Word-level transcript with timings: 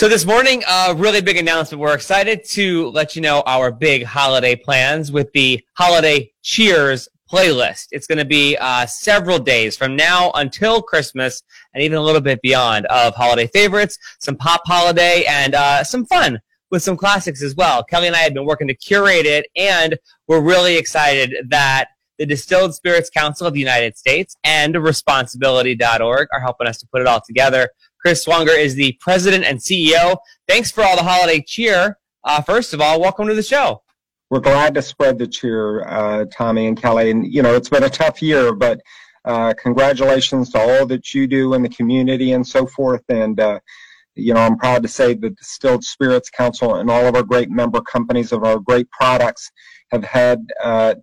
So 0.00 0.08
this 0.08 0.24
morning, 0.24 0.62
a 0.66 0.94
really 0.94 1.20
big 1.20 1.36
announcement. 1.36 1.78
We're 1.78 1.94
excited 1.94 2.42
to 2.52 2.88
let 2.88 3.14
you 3.14 3.20
know 3.20 3.42
our 3.44 3.70
big 3.70 4.02
holiday 4.02 4.56
plans 4.56 5.12
with 5.12 5.30
the 5.32 5.62
Holiday 5.74 6.32
Cheers 6.40 7.06
playlist. 7.30 7.88
It's 7.90 8.06
going 8.06 8.16
to 8.16 8.24
be 8.24 8.56
uh, 8.56 8.86
several 8.86 9.38
days 9.38 9.76
from 9.76 9.96
now 9.96 10.30
until 10.36 10.80
Christmas 10.80 11.42
and 11.74 11.84
even 11.84 11.98
a 11.98 12.00
little 12.00 12.22
bit 12.22 12.40
beyond 12.40 12.86
of 12.86 13.14
holiday 13.14 13.46
favorites, 13.48 13.98
some 14.20 14.38
pop 14.38 14.62
holiday, 14.64 15.24
and 15.28 15.54
uh, 15.54 15.84
some 15.84 16.06
fun 16.06 16.40
with 16.70 16.82
some 16.82 16.96
classics 16.96 17.42
as 17.42 17.54
well. 17.54 17.84
Kelly 17.84 18.06
and 18.06 18.16
I 18.16 18.20
have 18.20 18.32
been 18.32 18.46
working 18.46 18.68
to 18.68 18.74
curate 18.74 19.26
it, 19.26 19.48
and 19.54 19.98
we're 20.26 20.40
really 20.40 20.78
excited 20.78 21.34
that 21.50 21.88
the 22.18 22.24
Distilled 22.24 22.74
Spirits 22.74 23.10
Council 23.10 23.46
of 23.46 23.52
the 23.52 23.60
United 23.60 23.98
States 23.98 24.34
and 24.44 24.76
Responsibility.org 24.76 26.28
are 26.32 26.40
helping 26.40 26.66
us 26.66 26.78
to 26.78 26.86
put 26.86 27.02
it 27.02 27.06
all 27.06 27.20
together. 27.20 27.68
Chris 28.00 28.24
Swonger 28.24 28.56
is 28.56 28.74
the 28.74 28.96
president 29.00 29.44
and 29.44 29.58
CEO. 29.58 30.16
Thanks 30.48 30.70
for 30.70 30.82
all 30.82 30.96
the 30.96 31.02
holiday 31.02 31.42
cheer. 31.46 31.98
Uh, 32.24 32.40
first 32.40 32.72
of 32.72 32.80
all, 32.80 33.00
welcome 33.00 33.28
to 33.28 33.34
the 33.34 33.42
show. 33.42 33.82
We're 34.30 34.40
glad 34.40 34.74
to 34.74 34.82
spread 34.82 35.18
the 35.18 35.26
cheer, 35.26 35.86
uh, 35.86 36.24
Tommy 36.32 36.66
and 36.66 36.80
Kelly. 36.80 37.10
And, 37.10 37.30
you 37.30 37.42
know, 37.42 37.54
it's 37.54 37.68
been 37.68 37.84
a 37.84 37.90
tough 37.90 38.22
year, 38.22 38.54
but 38.54 38.80
uh, 39.24 39.52
congratulations 39.60 40.50
to 40.50 40.58
all 40.58 40.86
that 40.86 41.12
you 41.12 41.26
do 41.26 41.52
in 41.54 41.62
the 41.62 41.68
community 41.68 42.32
and 42.32 42.46
so 42.46 42.66
forth. 42.66 43.02
And, 43.08 43.38
uh, 43.38 43.60
you 44.14 44.32
know, 44.32 44.40
I'm 44.40 44.56
proud 44.56 44.82
to 44.82 44.88
say 44.88 45.14
the 45.14 45.30
Distilled 45.30 45.84
Spirits 45.84 46.30
Council 46.30 46.76
and 46.76 46.90
all 46.90 47.06
of 47.06 47.16
our 47.16 47.22
great 47.22 47.50
member 47.50 47.80
companies 47.82 48.32
of 48.32 48.44
our 48.44 48.58
great 48.58 48.90
products 48.90 49.50
have 49.90 50.04
had 50.04 50.38
uh, 50.62 50.94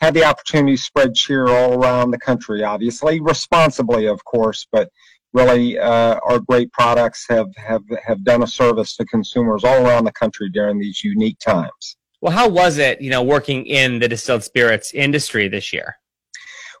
had 0.00 0.14
the 0.14 0.24
opportunity 0.24 0.76
to 0.76 0.82
spread 0.82 1.14
cheer 1.14 1.46
all 1.46 1.74
around 1.74 2.10
the 2.10 2.18
country. 2.18 2.64
Obviously, 2.64 3.20
responsibly, 3.20 4.06
of 4.06 4.24
course, 4.24 4.66
but 4.72 4.90
really 5.32 5.78
uh, 5.78 6.18
our 6.24 6.38
great 6.38 6.72
products 6.72 7.26
have, 7.28 7.48
have, 7.56 7.82
have 8.04 8.22
done 8.24 8.42
a 8.42 8.46
service 8.46 8.96
to 8.96 9.04
consumers 9.06 9.64
all 9.64 9.86
around 9.86 10.04
the 10.04 10.12
country 10.12 10.50
during 10.50 10.78
these 10.78 11.02
unique 11.02 11.38
times. 11.38 11.96
Well, 12.20 12.32
how 12.32 12.48
was 12.48 12.78
it, 12.78 13.00
you 13.00 13.10
know, 13.10 13.22
working 13.22 13.66
in 13.66 13.98
the 13.98 14.08
distilled 14.08 14.44
spirits 14.44 14.92
industry 14.92 15.48
this 15.48 15.72
year? 15.72 15.96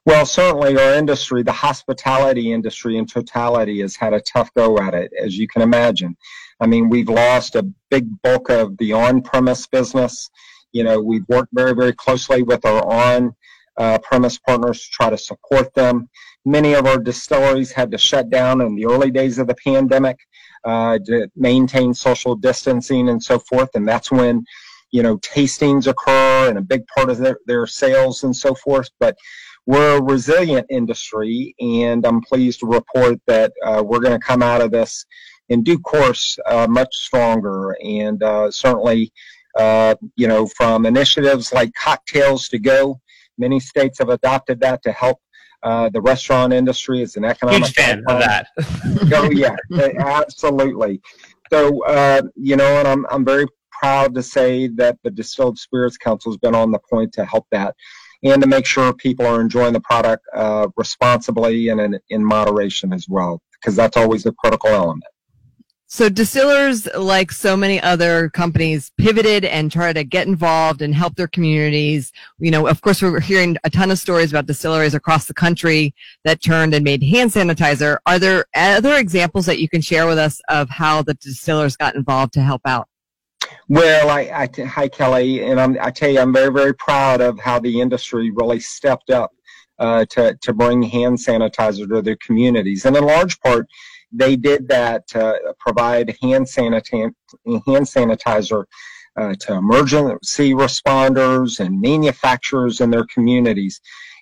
Well, 0.04 0.26
certainly 0.26 0.76
our 0.76 0.94
industry, 0.94 1.42
the 1.42 1.52
hospitality 1.52 2.52
industry 2.52 2.96
in 2.96 3.06
totality 3.06 3.80
has 3.80 3.94
had 3.96 4.12
a 4.12 4.20
tough 4.20 4.52
go 4.54 4.78
at 4.78 4.94
it, 4.94 5.12
as 5.20 5.38
you 5.38 5.46
can 5.46 5.62
imagine. 5.62 6.16
I 6.60 6.66
mean, 6.66 6.88
we've 6.88 7.08
lost 7.08 7.56
a 7.56 7.68
big 7.90 8.08
bulk 8.22 8.50
of 8.50 8.76
the 8.78 8.92
on-premise 8.92 9.66
business. 9.68 10.28
You 10.72 10.84
know, 10.84 11.00
we've 11.00 11.26
worked 11.28 11.50
very, 11.52 11.74
very 11.74 11.92
closely 11.92 12.42
with 12.42 12.64
our 12.64 12.84
on 12.84 13.34
uh, 13.78 13.98
premise 13.98 14.38
partners 14.38 14.82
to 14.82 14.88
try 14.90 15.10
to 15.10 15.18
support 15.18 15.72
them. 15.74 16.08
Many 16.44 16.74
of 16.74 16.86
our 16.86 16.98
distilleries 16.98 17.72
had 17.72 17.90
to 17.92 17.98
shut 17.98 18.30
down 18.30 18.60
in 18.60 18.74
the 18.74 18.86
early 18.86 19.10
days 19.10 19.38
of 19.38 19.46
the 19.46 19.54
pandemic 19.64 20.18
uh, 20.64 20.98
to 21.06 21.28
maintain 21.36 21.94
social 21.94 22.34
distancing 22.34 23.08
and 23.08 23.22
so 23.22 23.38
forth. 23.38 23.70
And 23.74 23.86
that's 23.86 24.10
when, 24.10 24.44
you 24.90 25.02
know, 25.02 25.18
tastings 25.18 25.86
occur 25.86 26.48
and 26.48 26.58
a 26.58 26.62
big 26.62 26.86
part 26.94 27.10
of 27.10 27.18
their, 27.18 27.38
their 27.46 27.66
sales 27.66 28.24
and 28.24 28.34
so 28.34 28.54
forth. 28.54 28.90
But 28.98 29.16
we're 29.66 29.98
a 29.98 30.02
resilient 30.02 30.66
industry, 30.70 31.54
and 31.60 32.04
I'm 32.04 32.20
pleased 32.20 32.60
to 32.60 32.66
report 32.66 33.20
that 33.28 33.52
uh, 33.64 33.82
we're 33.84 34.00
going 34.00 34.18
to 34.18 34.26
come 34.26 34.42
out 34.42 34.60
of 34.60 34.72
this 34.72 35.06
in 35.48 35.62
due 35.62 35.78
course 35.78 36.36
uh, 36.46 36.66
much 36.68 36.92
stronger. 36.92 37.76
And 37.84 38.20
uh, 38.22 38.50
certainly, 38.50 39.12
uh, 39.56 39.94
you 40.16 40.26
know, 40.26 40.46
from 40.46 40.84
initiatives 40.84 41.52
like 41.52 41.72
Cocktails 41.74 42.48
to 42.48 42.58
Go, 42.58 43.00
many 43.42 43.58
states 43.60 43.98
have 43.98 44.08
adopted 44.08 44.60
that 44.60 44.82
to 44.84 44.92
help 44.92 45.18
uh, 45.62 45.88
the 45.90 46.00
restaurant 46.00 46.52
industry 46.52 47.02
is 47.02 47.16
an 47.16 47.24
economic. 47.24 47.64
Huge 47.64 47.74
fan 47.74 48.02
of 48.08 48.18
that. 48.18 48.46
oh 49.14 49.30
yeah, 49.30 49.56
absolutely. 49.98 51.00
So 51.50 51.84
uh, 51.84 52.22
you 52.34 52.56
know, 52.56 52.78
and 52.78 52.88
I'm 52.88 53.06
I'm 53.10 53.24
very 53.24 53.46
proud 53.80 54.14
to 54.14 54.22
say 54.22 54.68
that 54.68 54.98
the 55.04 55.10
Distilled 55.10 55.58
Spirits 55.58 55.96
Council 55.96 56.32
has 56.32 56.38
been 56.38 56.54
on 56.54 56.70
the 56.70 56.80
point 56.90 57.12
to 57.14 57.24
help 57.24 57.46
that, 57.52 57.74
and 58.22 58.42
to 58.42 58.48
make 58.48 58.66
sure 58.66 58.92
people 58.92 59.26
are 59.26 59.40
enjoying 59.40 59.72
the 59.72 59.80
product 59.80 60.24
uh, 60.34 60.68
responsibly 60.76 61.68
and 61.68 61.80
in, 61.80 61.98
in 62.10 62.24
moderation 62.24 62.92
as 62.92 63.06
well, 63.08 63.40
because 63.60 63.76
that's 63.76 63.96
always 63.96 64.22
the 64.24 64.32
critical 64.32 64.70
element. 64.70 65.04
So 65.94 66.08
distillers, 66.08 66.88
like 66.94 67.30
so 67.30 67.54
many 67.54 67.78
other 67.78 68.30
companies, 68.30 68.90
pivoted 68.96 69.44
and 69.44 69.70
tried 69.70 69.92
to 69.96 70.04
get 70.04 70.26
involved 70.26 70.80
and 70.80 70.94
help 70.94 71.16
their 71.16 71.28
communities. 71.28 72.12
You 72.38 72.50
know, 72.50 72.66
of 72.66 72.80
course, 72.80 73.02
we're 73.02 73.20
hearing 73.20 73.58
a 73.64 73.68
ton 73.68 73.90
of 73.90 73.98
stories 73.98 74.32
about 74.32 74.46
distilleries 74.46 74.94
across 74.94 75.26
the 75.26 75.34
country 75.34 75.94
that 76.24 76.42
turned 76.42 76.72
and 76.72 76.82
made 76.82 77.02
hand 77.02 77.30
sanitizer. 77.30 77.98
Are 78.06 78.18
there 78.18 78.46
other 78.54 78.94
examples 78.94 79.44
that 79.44 79.58
you 79.58 79.68
can 79.68 79.82
share 79.82 80.06
with 80.06 80.16
us 80.16 80.40
of 80.48 80.70
how 80.70 81.02
the 81.02 81.12
distillers 81.12 81.76
got 81.76 81.94
involved 81.94 82.32
to 82.32 82.40
help 82.40 82.62
out? 82.64 82.88
Well, 83.68 84.08
I, 84.08 84.48
I 84.56 84.62
hi 84.62 84.88
Kelly, 84.88 85.44
and 85.44 85.60
I'm, 85.60 85.76
I 85.78 85.90
tell 85.90 86.08
you, 86.08 86.20
I'm 86.20 86.32
very, 86.32 86.50
very 86.50 86.72
proud 86.72 87.20
of 87.20 87.38
how 87.38 87.58
the 87.58 87.82
industry 87.82 88.30
really 88.30 88.60
stepped 88.60 89.10
up 89.10 89.30
uh, 89.78 90.06
to 90.10 90.38
to 90.40 90.54
bring 90.54 90.80
hand 90.80 91.18
sanitizer 91.18 91.86
to 91.86 92.00
their 92.00 92.16
communities, 92.24 92.86
and 92.86 92.96
in 92.96 93.04
large 93.04 93.38
part 93.40 93.66
they 94.12 94.36
did 94.36 94.68
that 94.68 95.06
to 95.08 95.54
provide 95.58 96.16
hand, 96.20 96.46
sanita- 96.46 97.12
hand 97.46 97.86
sanitizer 97.86 98.64
uh, 99.16 99.34
to 99.40 99.54
emergency 99.54 100.52
responders 100.52 101.60
and 101.60 101.80
manufacturers 101.80 102.80
in 102.80 102.90
their 102.90 103.06
communities, 103.12 103.80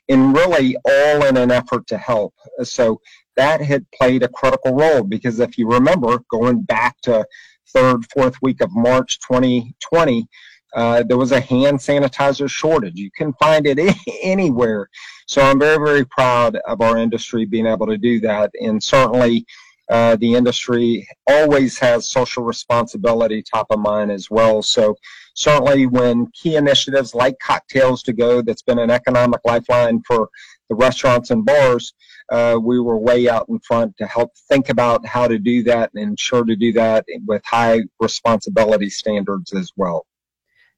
and 0.09 0.35
really 0.35 0.77
all 0.85 1.25
in 1.25 1.37
an 1.37 1.51
effort 1.51 1.87
to 1.87 1.97
help. 1.97 2.35
So 2.63 3.01
that 3.37 3.61
had 3.61 3.87
played 3.93 4.23
a 4.23 4.29
critical 4.29 4.75
role 4.75 5.03
because 5.03 5.41
if 5.41 5.57
you 5.57 5.69
remember, 5.69 6.21
going 6.31 6.63
back 6.63 7.01
to 7.03 7.25
third, 7.73 8.05
fourth 8.13 8.37
week 8.43 8.61
of 8.61 8.71
March 8.73 9.19
2020, 9.21 10.27
uh, 10.75 11.03
there 11.05 11.17
was 11.17 11.33
a 11.33 11.41
hand 11.41 11.79
sanitizer 11.79 12.49
shortage. 12.49 12.97
You 12.97 13.11
can 13.17 13.33
find 13.35 13.67
it 13.67 13.97
anywhere. 14.23 14.89
So 15.27 15.43
I'm 15.43 15.59
very, 15.59 15.77
very 15.77 16.05
proud 16.05 16.57
of 16.67 16.81
our 16.81 16.99
industry 16.99 17.45
being 17.45 17.67
able 17.67 17.87
to 17.87 17.99
do 17.99 18.21
that. 18.21 18.51
And 18.61 18.83
certainly, 18.83 19.47
uh, 19.91 20.17
the 20.17 20.35
industry 20.35 21.07
always 21.27 21.79
has 21.79 22.09
social 22.09 22.45
responsibility 22.45 23.43
top 23.43 23.67
of 23.71 23.81
mind 23.81 24.13
as 24.13 24.31
well. 24.31 24.63
So 24.63 24.95
certainly 25.35 25.87
when 25.87 26.29
key 26.33 26.57
initiatives 26.57 27.15
like 27.15 27.37
Cocktails 27.41 28.03
to 28.05 28.13
Go, 28.13 28.41
that's 28.41 28.63
been 28.63 28.79
an 28.79 28.91
economic 28.91 29.41
lifeline 29.45 30.01
for 30.07 30.29
the 30.69 30.77
restaurants 30.77 31.31
and 31.31 31.45
bars, 31.45 31.93
uh, 32.31 32.57
we 32.63 32.79
were 32.79 32.99
way 32.99 33.29
out 33.29 33.47
in 33.49 33.59
front 33.59 33.97
to 33.97 34.07
help 34.07 34.31
think 34.49 34.69
about 34.69 35.05
how 35.05 35.27
to 35.27 35.39
do 35.39 35.65
that 35.65 35.91
and 35.95 36.03
ensure 36.03 36.45
to 36.45 36.55
do 36.55 36.73
that 36.73 37.05
with 37.27 37.43
high 37.45 37.81
responsibility 37.99 38.89
standards 38.89 39.53
as 39.53 39.73
well. 39.77 40.07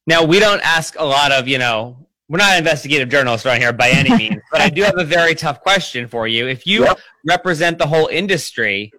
Now, 0.06 0.24
we 0.24 0.40
don't 0.40 0.62
ask 0.62 0.98
a 0.98 1.04
lot 1.04 1.30
of, 1.30 1.46
you 1.46 1.58
know, 1.58 2.08
we're 2.28 2.38
not 2.38 2.56
investigative 2.56 3.10
journalists 3.10 3.44
around 3.44 3.60
here 3.60 3.74
by 3.74 3.90
any 3.90 4.16
means, 4.16 4.40
but 4.50 4.62
I 4.62 4.70
do 4.70 4.82
have 4.82 4.96
a 4.96 5.04
very 5.04 5.34
tough 5.34 5.60
question 5.60 6.08
for 6.08 6.26
you. 6.26 6.48
If 6.48 6.66
you 6.66 6.84
yep. 6.84 6.98
represent 7.26 7.76
the 7.76 7.86
whole 7.86 8.06
industry, 8.06 8.90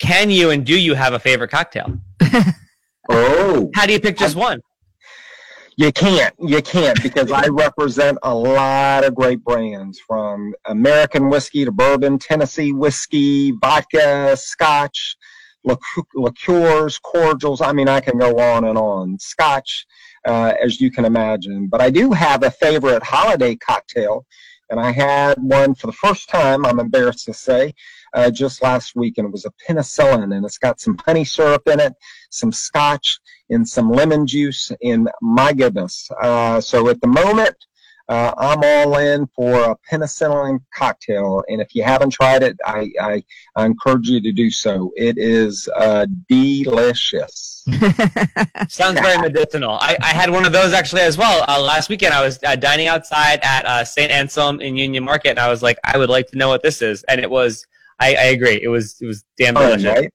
can 0.00 0.30
you 0.30 0.50
and 0.50 0.64
do 0.64 0.78
you 0.78 0.94
have 0.94 1.12
a 1.12 1.18
favorite 1.18 1.50
cocktail? 1.50 1.98
oh. 3.10 3.70
How 3.74 3.86
do 3.86 3.92
you 3.92 4.00
pick 4.00 4.16
just 4.16 4.34
one? 4.34 4.60
You 5.76 5.92
can't. 5.92 6.34
You 6.38 6.60
can't 6.60 7.02
because 7.02 7.30
I 7.30 7.46
represent 7.46 8.18
a 8.22 8.34
lot 8.34 9.04
of 9.04 9.14
great 9.14 9.42
brands 9.42 9.98
from 10.06 10.54
American 10.66 11.30
whiskey 11.30 11.64
to 11.64 11.72
bourbon, 11.72 12.18
Tennessee 12.18 12.72
whiskey, 12.72 13.52
vodka, 13.52 14.36
scotch, 14.36 15.16
liqueurs, 15.64 16.98
cordials. 16.98 17.60
I 17.60 17.72
mean, 17.72 17.88
I 17.88 18.00
can 18.00 18.18
go 18.18 18.38
on 18.38 18.64
and 18.64 18.76
on. 18.76 19.18
Scotch, 19.18 19.86
uh, 20.26 20.52
as 20.62 20.80
you 20.80 20.90
can 20.90 21.04
imagine. 21.04 21.68
But 21.68 21.80
I 21.80 21.90
do 21.90 22.12
have 22.12 22.42
a 22.42 22.50
favorite 22.50 23.02
holiday 23.02 23.56
cocktail, 23.56 24.26
and 24.68 24.78
I 24.78 24.90
had 24.90 25.38
one 25.38 25.74
for 25.74 25.86
the 25.86 25.94
first 25.94 26.28
time, 26.28 26.66
I'm 26.66 26.80
embarrassed 26.80 27.24
to 27.26 27.34
say, 27.34 27.74
uh, 28.14 28.30
just 28.30 28.62
last 28.62 28.96
week, 28.96 29.18
and 29.18 29.26
it 29.26 29.32
was 29.32 29.44
a 29.44 29.52
penicillin, 29.66 30.34
and 30.34 30.44
it's 30.44 30.58
got 30.58 30.80
some 30.80 30.96
honey 31.04 31.24
syrup 31.24 31.62
in 31.66 31.80
it, 31.80 31.94
some 32.30 32.52
scotch, 32.52 33.18
and 33.50 33.68
some 33.68 33.90
lemon 33.90 34.26
juice. 34.26 34.72
And 34.82 35.08
my 35.20 35.52
goodness! 35.52 36.08
Uh, 36.20 36.60
so 36.60 36.88
at 36.88 37.00
the 37.00 37.08
moment, 37.08 37.56
uh, 38.10 38.34
I'm 38.38 38.58
all 38.64 38.98
in 38.98 39.28
for 39.36 39.70
a 39.70 39.76
penicillin 39.88 40.58
cocktail, 40.74 41.44
and 41.46 41.60
if 41.60 41.76
you 41.76 41.84
haven't 41.84 42.10
tried 42.10 42.42
it, 42.42 42.56
I, 42.66 42.90
I, 43.00 43.22
I 43.54 43.66
encourage 43.66 44.08
you 44.08 44.20
to 44.20 44.32
do 44.32 44.50
so. 44.50 44.90
It 44.96 45.16
is 45.16 45.68
uh, 45.76 46.06
delicious. 46.28 47.62
Sounds 48.68 48.98
very 48.98 49.16
medicinal. 49.18 49.78
I, 49.80 49.96
I 50.02 50.08
had 50.08 50.28
one 50.28 50.44
of 50.44 50.50
those 50.50 50.72
actually 50.72 51.02
as 51.02 51.16
well. 51.16 51.44
Uh, 51.46 51.62
last 51.62 51.88
weekend, 51.88 52.12
I 52.12 52.24
was 52.24 52.40
uh, 52.42 52.56
dining 52.56 52.88
outside 52.88 53.38
at 53.44 53.64
uh, 53.64 53.84
St. 53.84 54.10
Anselm 54.10 54.60
in 54.60 54.76
Union 54.76 55.04
Market, 55.04 55.30
and 55.30 55.38
I 55.38 55.48
was 55.48 55.62
like, 55.62 55.78
I 55.84 55.96
would 55.96 56.10
like 56.10 56.26
to 56.32 56.36
know 56.36 56.48
what 56.48 56.64
this 56.64 56.82
is, 56.82 57.04
and 57.04 57.20
it 57.20 57.30
was 57.30 57.64
I, 58.00 58.14
I 58.14 58.24
agree. 58.24 58.60
It 58.62 58.68
was 58.68 59.00
it 59.00 59.06
was 59.06 59.24
damn 59.36 59.54
delicious. 59.54 59.84
Right? 59.84 60.12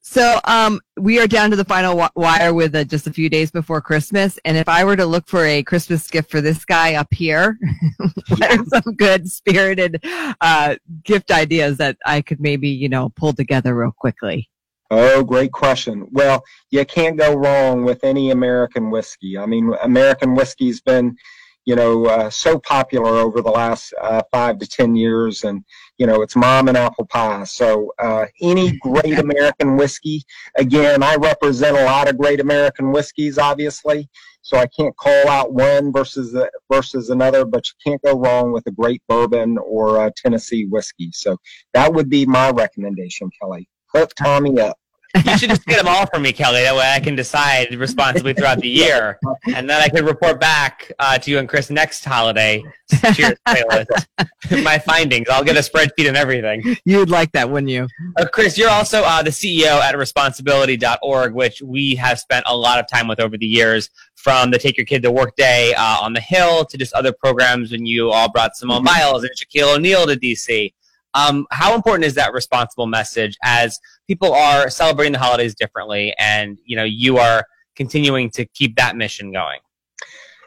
So 0.00 0.38
um, 0.44 0.80
we 0.96 1.18
are 1.18 1.26
down 1.26 1.50
to 1.50 1.56
the 1.56 1.64
final 1.64 2.08
wire 2.14 2.54
with 2.54 2.76
uh, 2.76 2.84
just 2.84 3.08
a 3.08 3.12
few 3.12 3.28
days 3.28 3.50
before 3.50 3.80
Christmas, 3.80 4.38
and 4.44 4.56
if 4.56 4.68
I 4.68 4.84
were 4.84 4.96
to 4.96 5.04
look 5.04 5.26
for 5.26 5.44
a 5.44 5.64
Christmas 5.64 6.06
gift 6.08 6.30
for 6.30 6.40
this 6.40 6.64
guy 6.64 6.94
up 6.94 7.12
here, 7.12 7.58
what 8.28 8.58
are 8.58 8.64
some 8.66 8.94
good 8.94 9.28
spirited 9.28 10.00
uh, 10.40 10.76
gift 11.02 11.32
ideas 11.32 11.78
that 11.78 11.96
I 12.06 12.22
could 12.22 12.40
maybe 12.40 12.68
you 12.68 12.88
know 12.88 13.10
pull 13.16 13.32
together 13.32 13.74
real 13.74 13.90
quickly? 13.90 14.48
Oh, 14.90 15.24
great 15.24 15.50
question. 15.50 16.06
Well, 16.12 16.44
you 16.70 16.84
can't 16.84 17.16
go 17.16 17.34
wrong 17.34 17.84
with 17.84 18.04
any 18.04 18.30
American 18.30 18.90
whiskey. 18.90 19.36
I 19.36 19.46
mean, 19.46 19.74
American 19.82 20.36
whiskey's 20.36 20.80
been, 20.80 21.16
you 21.66 21.74
know, 21.74 22.06
uh, 22.06 22.30
so 22.30 22.58
popular 22.60 23.16
over 23.18 23.42
the 23.42 23.50
last 23.50 23.92
uh, 24.00 24.22
five 24.32 24.58
to 24.60 24.66
ten 24.66 24.96
years, 24.96 25.44
and 25.44 25.64
you 25.98 26.06
know, 26.06 26.22
it's 26.22 26.36
mom 26.36 26.68
and 26.68 26.78
apple 26.78 27.06
pie. 27.06 27.44
So, 27.44 27.92
uh, 27.98 28.26
any 28.40 28.78
great 28.82 29.18
American 29.18 29.76
whiskey. 29.76 30.22
Again, 30.56 31.02
I 31.02 31.16
represent 31.16 31.76
a 31.76 31.84
lot 31.84 32.08
of 32.08 32.16
great 32.16 32.40
American 32.40 32.92
whiskeys, 32.92 33.36
obviously. 33.36 34.08
So 34.42 34.56
I 34.56 34.68
can't 34.68 34.96
call 34.96 35.28
out 35.28 35.52
one 35.54 35.92
versus 35.92 36.30
the, 36.30 36.48
versus 36.70 37.10
another, 37.10 37.44
but 37.44 37.64
you 37.66 37.90
can't 37.90 38.00
go 38.02 38.16
wrong 38.16 38.52
with 38.52 38.64
a 38.68 38.70
great 38.70 39.02
bourbon 39.08 39.58
or 39.58 40.06
a 40.06 40.12
Tennessee 40.16 40.66
whiskey. 40.66 41.10
So 41.12 41.36
that 41.74 41.92
would 41.92 42.08
be 42.08 42.26
my 42.26 42.50
recommendation, 42.50 43.28
Kelly. 43.40 43.68
Hook 43.92 44.12
Tommy 44.14 44.60
up 44.60 44.78
you 45.24 45.38
should 45.38 45.50
just 45.50 45.64
get 45.66 45.78
them 45.78 45.88
all 45.88 46.06
for 46.06 46.18
me, 46.18 46.32
Kelly. 46.32 46.62
That 46.62 46.74
way 46.74 46.92
I 46.94 47.00
can 47.00 47.14
decide 47.14 47.74
responsibly 47.74 48.34
throughout 48.34 48.58
the 48.58 48.68
year. 48.68 49.18
And 49.54 49.68
then 49.68 49.80
I 49.80 49.88
can 49.88 50.04
report 50.04 50.40
back 50.40 50.92
uh, 50.98 51.18
to 51.18 51.30
you 51.30 51.38
and 51.38 51.48
Chris 51.48 51.70
next 51.70 52.04
holiday. 52.04 52.62
Cheers 53.14 53.38
playlist. 53.46 54.06
My 54.64 54.78
findings. 54.78 55.28
I'll 55.28 55.44
get 55.44 55.56
a 55.56 55.60
spreadsheet 55.60 56.08
and 56.08 56.16
everything. 56.16 56.76
You'd 56.84 57.10
like 57.10 57.32
that, 57.32 57.50
wouldn't 57.50 57.70
you? 57.70 57.88
Uh, 58.16 58.26
Chris, 58.26 58.58
you're 58.58 58.70
also 58.70 59.02
uh, 59.02 59.22
the 59.22 59.30
CEO 59.30 59.80
at 59.80 59.96
responsibility.org, 59.96 61.34
which 61.34 61.62
we 61.62 61.94
have 61.96 62.18
spent 62.18 62.44
a 62.48 62.56
lot 62.56 62.78
of 62.78 62.88
time 62.88 63.08
with 63.08 63.20
over 63.20 63.36
the 63.36 63.46
years 63.46 63.90
from 64.14 64.50
the 64.50 64.58
Take 64.58 64.76
Your 64.76 64.86
Kid 64.86 65.02
to 65.02 65.12
Work 65.12 65.36
Day 65.36 65.74
uh, 65.74 65.98
on 66.00 66.12
the 66.12 66.20
Hill 66.20 66.64
to 66.64 66.76
just 66.76 66.92
other 66.94 67.12
programs 67.12 67.72
when 67.72 67.86
you 67.86 68.10
all 68.10 68.30
brought 68.30 68.56
Simone 68.56 68.78
mm-hmm. 68.78 68.86
Biles 68.86 69.22
and 69.22 69.32
Shaquille 69.36 69.76
O'Neal 69.76 70.06
to 70.06 70.16
DC. 70.16 70.72
Um, 71.16 71.46
how 71.50 71.74
important 71.74 72.04
is 72.04 72.14
that 72.14 72.34
responsible 72.34 72.86
message 72.86 73.38
as 73.42 73.80
people 74.06 74.34
are 74.34 74.68
celebrating 74.68 75.14
the 75.14 75.18
holidays 75.18 75.54
differently, 75.54 76.14
and 76.18 76.58
you 76.64 76.76
know 76.76 76.84
you 76.84 77.16
are 77.16 77.44
continuing 77.74 78.30
to 78.30 78.44
keep 78.44 78.76
that 78.76 78.96
mission 78.96 79.32
going? 79.32 79.58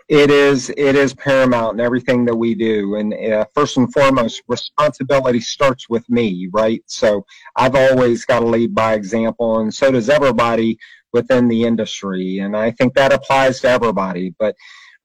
It 0.10 0.30
is 0.30 0.70
it 0.78 0.96
is 0.96 1.14
paramount 1.14 1.80
in 1.80 1.86
everything 1.86 2.24
that 2.26 2.36
we 2.36 2.54
do, 2.54 2.96
and 2.96 3.14
uh, 3.14 3.46
first 3.56 3.78
and 3.78 3.92
foremost, 3.92 4.44
responsibility 4.48 5.40
starts 5.40 5.90
with 5.90 6.08
me, 6.08 6.48
right? 6.52 6.84
So 6.86 7.26
I've 7.56 7.76
always 7.76 8.24
got 8.26 8.42
to 8.42 8.46
lead 8.46 8.76
by 8.76 8.94
example, 8.94 9.60
and 9.60 9.74
so 9.74 9.92
does 9.92 10.10
everybody 10.10 10.78
within 11.14 11.48
the 11.48 11.64
industry, 11.64 12.40
and 12.40 12.56
I 12.56 12.70
think 12.72 12.94
that 12.94 13.12
applies 13.12 13.60
to 13.62 13.70
everybody. 13.70 14.36
But 14.38 14.56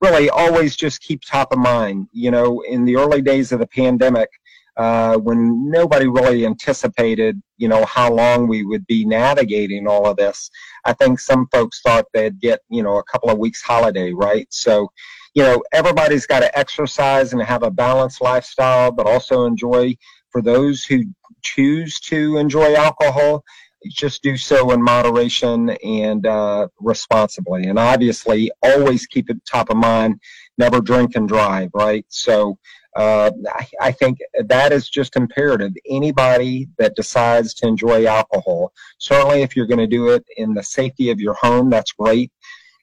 really, 0.03 0.29
always 0.29 0.77
just 0.77 1.01
keep 1.01 1.23
top 1.23 1.53
of 1.53 1.59
mind. 1.59 2.09
You 2.13 2.31
know, 2.31 2.61
in 2.69 2.85
the 2.85 2.97
early 2.97 3.23
days 3.23 3.53
of 3.53 3.61
the 3.61 3.67
pandemic, 3.67 4.29
uh, 4.77 5.17
when 5.19 5.71
nobody 5.71 6.07
really 6.07 6.45
anticipated, 6.47 7.41
you 7.59 7.69
know, 7.69 7.85
how 7.85 8.13
long 8.13 8.49
we 8.49 8.65
would 8.65 8.87
be 8.87 9.05
navigating 9.05 9.87
all 9.87 10.07
of 10.07 10.17
this. 10.17 10.51
I 10.85 10.93
think 10.93 11.21
some 11.21 11.47
folks 11.53 11.81
thought 11.81 12.07
they'd 12.13 12.41
get, 12.41 12.61
you 12.69 12.83
know, 12.83 12.99
a 12.99 13.05
couple 13.05 13.31
of 13.31 13.39
weeks 13.39 13.63
holiday, 13.63 14.13
right? 14.13 14.47
So, 14.51 14.91
you 15.35 15.43
know, 15.43 15.63
everybody's 15.73 16.27
got 16.27 16.41
to 16.41 16.59
exercise 16.59 17.33
and 17.33 17.43
have 17.43 17.63
a 17.63 17.71
balanced 17.71 18.21
lifestyle, 18.21 18.91
but 18.91 19.07
also 19.07 19.45
enjoy. 19.45 19.97
For 20.31 20.43
those 20.43 20.83
who 20.83 21.05
choose 21.43 22.01
to 22.01 22.39
enjoy 22.39 22.75
alcohol, 22.75 23.45
just 23.89 24.23
do 24.23 24.37
so 24.37 24.73
in 24.73 24.83
moderation 24.83 25.71
and 25.85 26.27
uh, 26.27 26.67
responsibly. 26.81 27.65
And 27.65 27.79
obviously, 27.79 28.51
always 28.63 29.07
keep 29.07 29.31
it 29.31 29.37
top 29.45 29.71
of 29.71 29.77
mind. 29.77 30.21
Never 30.59 30.81
drink 30.81 31.15
and 31.15 31.29
drive, 31.29 31.71
right? 31.75 32.05
So, 32.09 32.59
uh, 32.97 33.31
I, 33.49 33.67
I, 33.81 33.93
think 33.93 34.19
that 34.39 34.73
is 34.73 34.89
just 34.89 35.17
imperative. 35.17 35.73
Anybody 35.89 36.69
that 36.79 36.95
decides 36.95 37.53
to 37.55 37.67
enjoy 37.67 38.07
alcohol, 38.07 38.73
certainly 38.99 39.43
if 39.43 39.57
you're 39.57 39.67
going 39.67 39.81
to 39.81 39.87
do 39.87 40.11
it 40.11 40.25
in 40.37 40.55
the 40.55 40.63
safety 40.63 41.11
of 41.11 41.19
your 41.19 41.35
home, 41.35 41.71
that's 41.71 41.93
great. 41.93 42.31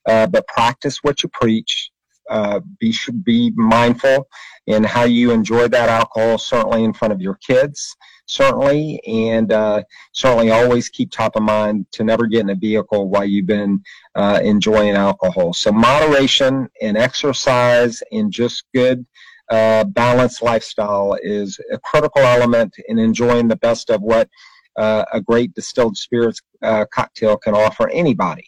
Uh, 0.06 0.28
but 0.28 0.48
practice 0.48 1.00
what 1.02 1.24
you 1.24 1.30
preach. 1.30 1.92
Uh, 2.30 2.62
be 2.80 2.96
be 3.24 3.52
mindful 3.56 4.28
in 4.68 4.84
how 4.84 5.04
you 5.04 5.32
enjoy 5.32 5.68
that 5.68 5.90
alcohol. 5.90 6.38
Certainly 6.38 6.84
in 6.84 6.94
front 6.94 7.14
of 7.14 7.20
your 7.20 7.36
kids, 7.36 7.96
certainly, 8.26 9.02
and 9.06 9.52
uh, 9.52 9.84
certainly 10.14 10.52
always 10.52 10.88
keep 10.88 11.12
top 11.12 11.36
of 11.36 11.44
mind 11.44 11.86
to 11.92 12.04
never 12.04 12.28
get 12.28 12.42
in 12.42 12.50
a 12.50 12.56
vehicle 12.56 13.10
while 13.10 13.26
you've 13.26 13.48
been 13.48 13.82
uh, 14.16 14.40
enjoying 14.44 14.96
alcohol. 14.96 15.52
So 15.54 15.72
moderation 15.72 16.70
and 16.82 16.98
exercise 16.98 18.02
and 18.12 18.32
just 18.32 18.64
good 18.74 19.06
uh, 19.52 19.84
balanced 19.84 20.42
lifestyle 20.42 21.18
is 21.22 21.60
a 21.72 21.78
critical 21.80 22.22
element 22.22 22.74
in 22.88 22.98
enjoying 22.98 23.48
the 23.48 23.58
best 23.58 23.90
of 23.90 24.02
what 24.02 24.30
uh, 24.78 25.04
a 25.14 25.22
great 25.22 25.54
distilled 25.54 25.98
spirits 25.98 26.42
uh, 26.64 26.86
cocktail 26.94 27.38
can 27.38 27.54
offer 27.54 27.90
anybody. 27.90 28.48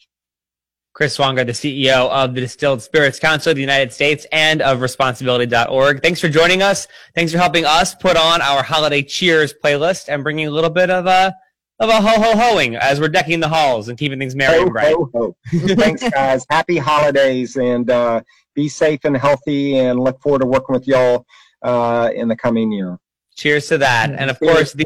Chris 0.94 1.18
Swonger, 1.18 1.44
the 1.44 1.52
CEO 1.52 2.08
of 2.12 2.36
the 2.36 2.42
Distilled 2.42 2.82
Spirits 2.82 3.18
Council 3.18 3.50
of 3.50 3.56
the 3.56 3.62
United 3.62 3.92
States 3.92 4.28
and 4.32 4.62
of 4.62 4.80
Responsibility.org. 4.80 6.04
Thanks 6.04 6.22
for 6.22 6.30
joining 6.30 6.62
us. 6.62 6.88
Thanks 7.16 7.32
for 7.32 7.40
helping 7.40 7.66
us 7.66 7.96
put 7.96 8.16
on 8.16 8.44
our 8.44 8.62
holiday 8.62 9.02
cheers 9.02 9.54
playlist 9.54 10.08
and 10.08 10.24
bringing 10.24 10.48
a 10.48 10.52
little 10.52 10.70
bit 10.70 10.92
of 10.92 11.08
a 11.08 11.34
of 11.80 11.90
a 11.90 12.00
ho 12.00 12.22
ho 12.22 12.38
hoing 12.38 12.76
as 12.76 13.00
we're 13.00 13.10
decking 13.10 13.40
the 13.40 13.48
halls 13.48 13.90
and 13.90 13.98
keeping 13.98 14.20
things 14.20 14.36
merry 14.36 14.58
ho, 14.58 14.64
and 14.64 14.72
bright. 14.72 14.96
Ho, 14.96 15.10
ho. 15.16 15.36
Thanks, 15.52 16.08
guys. 16.08 16.46
Happy 16.52 16.78
holidays 16.78 17.58
and 17.58 17.90
uh, 17.90 18.22
be 18.54 18.70
safe 18.70 19.02
and 19.04 19.16
healthy 19.18 19.78
and 19.78 20.00
look 20.00 20.22
forward 20.22 20.40
to 20.40 20.46
working 20.46 20.74
with 20.74 20.88
y'all 20.88 21.26
uh, 21.64 22.10
in 22.14 22.28
the 22.28 22.36
coming 22.36 22.72
year. 22.72 22.98
Cheers 23.36 23.68
to 23.68 23.78
that. 23.80 24.12
And 24.12 24.30
of 24.30 24.40
course, 24.40 24.74
the 24.74 24.86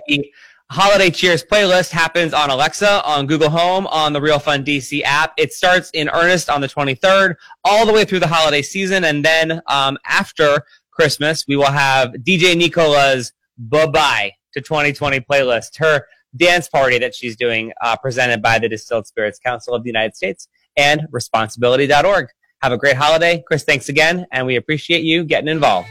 Holiday 0.70 1.10
Cheers 1.10 1.44
playlist 1.44 1.92
happens 1.92 2.34
on 2.34 2.50
Alexa, 2.50 3.04
on 3.06 3.26
Google 3.26 3.50
Home, 3.50 3.88
on 3.88 4.12
the 4.12 4.20
Real 4.20 4.40
Fun 4.40 4.66
DC 4.66 5.02
app. 5.04 5.34
It 5.38 5.54
starts 5.54 5.90
in 5.92 6.10
earnest 6.10 6.50
on 6.50 6.60
the 6.60 6.68
23rd, 6.68 7.36
all 7.64 7.86
the 7.86 7.94
way 7.94 8.04
through 8.04 8.20
the 8.20 8.28
holiday 8.28 8.62
season. 8.62 9.06
And 9.06 9.24
then 9.24 9.62
um, 9.68 9.98
after 10.06 10.62
Christmas, 10.92 11.46
we 11.48 11.56
will 11.56 11.72
have 11.72 12.12
DJ 12.16 12.56
Nicola's 12.58 13.32
Bye 13.58 13.88
Bye 13.88 14.34
to 14.54 14.62
2020 14.62 15.22
playlist, 15.22 15.78
her 15.78 16.06
dance 16.36 16.68
party 16.68 17.00
that 17.00 17.16
she's 17.16 17.38
doing, 17.38 17.72
uh, 17.82 17.96
presented 17.96 18.42
by 18.42 18.60
the 18.60 18.68
Distilled 18.68 19.08
Spirits 19.08 19.40
Council 19.40 19.74
of 19.74 19.84
the 19.84 19.90
United 19.90 20.16
States 20.16 20.50
and 20.76 21.08
responsibility.org. 21.12 22.28
Have 22.62 22.72
a 22.72 22.78
great 22.78 22.96
holiday. 22.96 23.44
Chris, 23.46 23.64
thanks 23.64 23.88
again, 23.88 24.26
and 24.32 24.48
we 24.48 24.56
appreciate 24.56 25.04
you 25.04 25.24
getting 25.24 25.48
involved. 25.48 25.88